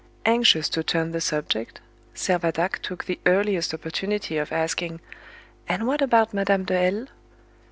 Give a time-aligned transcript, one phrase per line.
[0.25, 1.79] Anxious to turn the subject,
[2.15, 4.99] Servadac took the earliest opportunity of asking,
[5.69, 7.05] "And what about Madame de L